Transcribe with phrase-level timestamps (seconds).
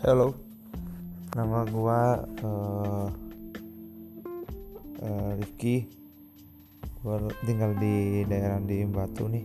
[0.00, 0.32] Halo,
[1.36, 3.12] nama gua uh,
[4.96, 5.92] uh, Rifki.
[7.04, 9.44] Gua tinggal di daerah di Batu nih.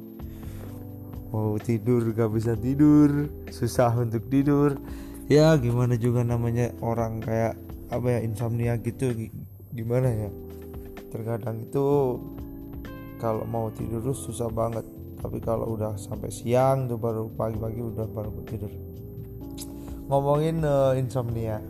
[1.36, 4.80] Mau tidur gak bisa tidur, susah untuk tidur.
[5.28, 7.60] Ya gimana juga namanya orang kayak
[7.92, 9.12] apa ya insomnia gitu
[9.76, 10.32] gimana ya.
[11.12, 12.16] Terkadang itu
[13.20, 14.88] kalau mau tidur susah banget.
[15.20, 18.72] Tapi kalau udah sampai siang tuh baru pagi-pagi udah baru tidur
[20.10, 21.62] ngomongin uh, insomnia.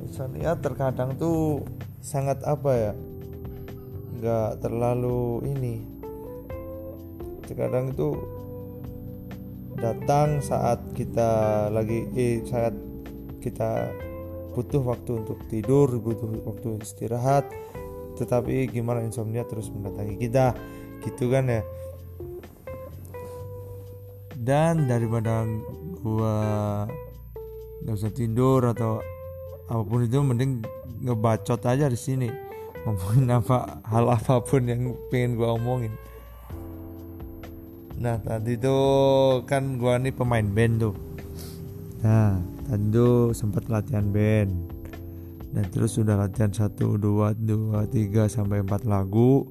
[0.00, 1.64] Insomnia terkadang tuh
[2.00, 2.92] sangat apa ya
[4.16, 5.76] nggak terlalu ini.
[7.44, 8.16] Terkadang itu
[9.76, 12.72] datang saat kita lagi eh, saat
[13.44, 13.92] kita
[14.56, 17.44] butuh waktu untuk tidur butuh waktu istirahat
[18.16, 20.56] tetapi gimana insomnia terus mendatangi kita
[21.04, 21.62] gitu kan ya.
[24.32, 25.44] Dan daripada
[26.00, 26.36] gua
[27.82, 29.02] nggak usah tidur atau
[29.66, 30.62] apa pun itu mending
[31.02, 32.28] ngebacot aja di sini.
[32.86, 35.90] Ngomongin apa hal apa pun yang pengen gua omongin.
[37.98, 40.94] Nah tadi tuh kan gua nih pemain band tuh.
[42.06, 42.38] Nah
[42.70, 44.52] tadi tuh sempat latihan band.
[45.50, 49.48] Dan terus sudah latihan satu dua dua tiga sampai empat lagu.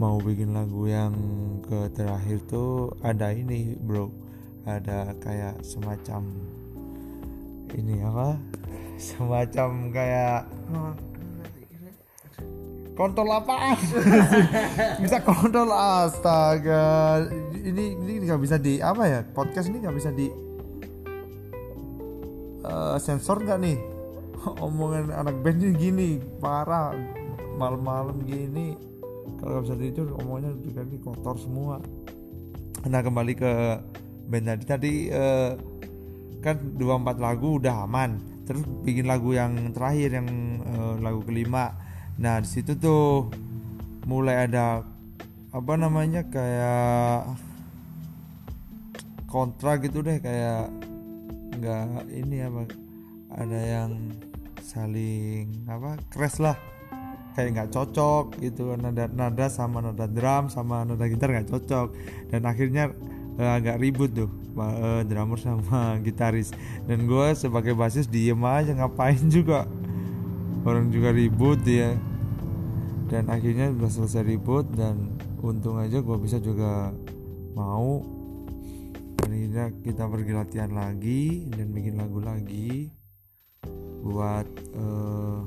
[0.00, 1.12] Mau bikin lagu yang
[1.60, 4.10] ke terakhir tuh ada ini bro.
[4.64, 6.24] Ada kayak semacam
[7.76, 8.38] ini apa?
[9.00, 10.50] Semacam kayak
[13.00, 13.80] kontol apa
[15.02, 17.24] bisa kontol astaga.
[17.56, 19.20] Ini ini nggak bisa di apa ya?
[19.24, 20.28] Podcast ini nggak bisa di
[22.66, 23.78] uh, sensor nggak nih?
[24.64, 26.08] Omongan anak band ini gini
[26.42, 26.92] parah.
[27.56, 28.76] Malam-malam gini.
[29.40, 31.80] Kalau nggak bisa tidur omongannya juga ini kotor semua.
[32.84, 33.52] Nah kembali ke
[34.28, 34.64] band tadi.
[34.68, 35.69] Tadi uh,
[36.40, 38.16] kan dua empat lagu udah aman.
[38.48, 40.28] Terus bikin lagu yang terakhir yang
[40.66, 41.76] uh, lagu kelima.
[42.18, 43.30] Nah di situ tuh
[44.08, 44.82] mulai ada
[45.54, 47.36] apa namanya kayak
[49.30, 50.66] kontra gitu deh kayak
[51.60, 52.62] nggak ini apa
[53.30, 53.90] ada yang
[54.64, 56.58] saling apa crash lah.
[57.38, 61.94] Kayak nggak cocok gitu nada nada sama nada drum sama nada gitar nggak cocok.
[62.34, 62.90] Dan akhirnya
[63.40, 64.28] uh, agak ribut tuh
[64.60, 66.52] uh, drummer sama gitaris.
[66.84, 69.64] Dan gue sebagai basis diem aja ngapain juga?
[70.60, 71.96] Orang juga ribut ya
[73.10, 76.94] dan akhirnya udah selesai ribut dan untung aja gue bisa juga
[77.56, 78.04] mau.
[79.18, 82.92] Dan akhirnya kita pergi latihan lagi dan bikin lagu lagi
[84.00, 84.46] buat
[84.78, 85.44] uh,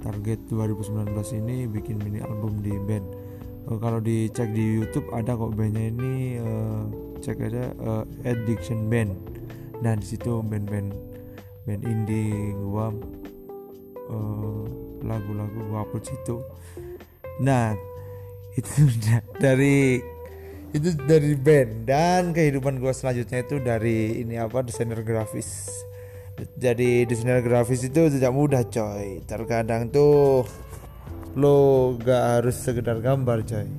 [0.00, 1.12] target 2019
[1.44, 3.27] ini bikin mini album di band
[3.66, 6.84] uh, kalau dicek di YouTube ada kok bandnya ini uh,
[7.18, 9.18] cek aja uh, Addiction Band.
[9.82, 10.94] Nah di situ band-band
[11.66, 12.94] band indie gua
[14.10, 14.62] uh,
[15.02, 16.38] lagu-lagu gua upload situ.
[17.42, 17.74] Nah
[18.58, 18.86] itu
[19.38, 19.98] dari
[20.70, 21.88] itu dari band.
[21.88, 25.70] Dan kehidupan gua selanjutnya itu dari ini apa desainer grafis.
[26.38, 29.22] Jadi desainer grafis itu tidak mudah coy.
[29.26, 30.46] Terkadang tuh
[31.38, 33.70] lo gak harus sekedar gambar coy.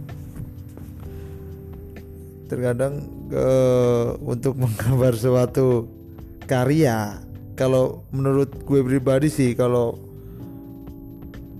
[2.48, 3.04] Terkadang
[3.36, 5.92] uh, untuk menggambar suatu
[6.48, 7.20] karya
[7.60, 10.00] kalau menurut gue pribadi sih kalau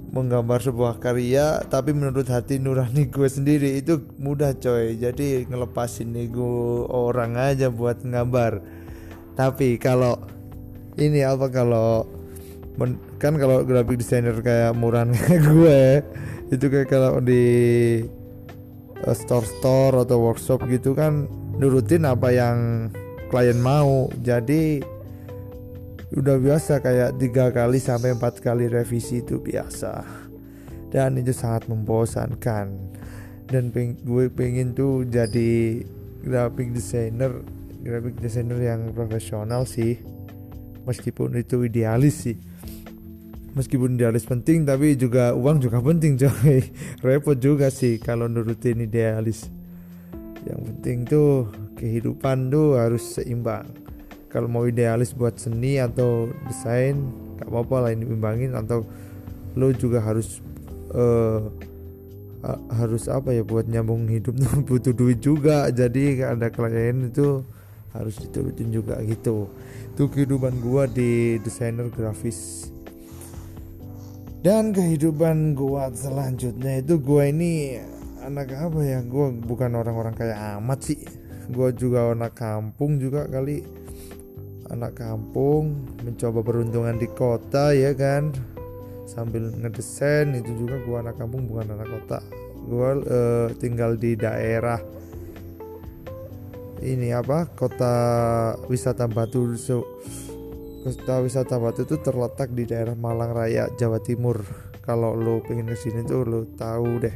[0.10, 4.96] menggambar sebuah karya tapi menurut hati nurani gue sendiri itu mudah coy.
[4.96, 8.80] Jadi ngelepasin ego orang aja buat nggambar
[9.40, 10.20] tapi kalau
[11.00, 12.04] ini apa kalau
[13.20, 15.12] kan kalau graphic designer kayak murahan
[15.52, 16.00] gue
[16.50, 17.46] itu kayak kalau di
[19.06, 22.90] uh, store-store atau workshop gitu kan nurutin apa yang
[23.30, 24.10] klien mau.
[24.24, 24.82] Jadi
[26.10, 30.02] udah biasa kayak tiga kali sampai empat kali revisi itu biasa.
[30.90, 32.74] Dan itu sangat membosankan.
[33.46, 35.84] Dan peng gue pengen tuh jadi
[36.26, 37.46] graphic designer
[37.86, 40.02] graphic designer yang profesional sih.
[40.90, 42.49] Meskipun itu idealis sih
[43.54, 46.62] meskipun idealis penting tapi juga uang juga penting coy.
[47.06, 49.50] Repot juga sih kalau nurutin idealis
[50.48, 53.68] yang penting tuh kehidupan tuh harus seimbang.
[54.30, 56.96] Kalau mau idealis buat seni atau desain
[57.42, 58.86] gak apa-apa lah ini imbangin atau
[59.58, 60.44] lo juga harus
[60.94, 61.50] uh,
[62.72, 65.68] harus apa ya buat nyambung hidup tuh butuh duit juga.
[65.74, 67.42] Jadi ada klien itu
[67.92, 69.50] harus diturutin juga gitu.
[69.98, 72.70] Itu kehidupan gua di desainer grafis
[74.40, 77.80] dan kehidupan gua selanjutnya itu gua ini
[78.24, 79.00] anak apa ya?
[79.04, 81.00] Gue bukan orang-orang kayak amat sih.
[81.50, 83.66] Gue juga anak kampung juga kali.
[84.70, 88.30] Anak kampung mencoba peruntungan di kota ya kan.
[89.10, 92.20] Sambil ngedesain itu juga gua anak kampung bukan anak kota.
[92.70, 94.78] Gua uh, tinggal di daerah
[96.86, 97.50] ini apa?
[97.58, 97.96] Kota
[98.70, 99.84] wisata Batu so,
[100.80, 104.42] kota wisata Batu itu terletak di daerah Malang Raya Jawa Timur
[104.82, 107.16] kalau lo pengen ke sini tuh lo tahu deh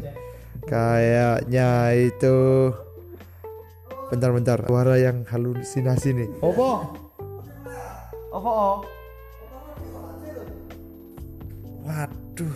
[0.68, 2.70] kayaknya itu
[4.12, 6.30] bentar-bentar suara yang halusinasi nih?
[6.44, 6.72] Apa?
[8.34, 8.86] oh?
[11.84, 12.56] waduh